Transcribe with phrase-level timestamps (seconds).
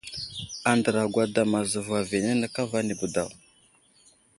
[0.73, 3.29] Andra gwadam azevo aviyenene kava anibo daw.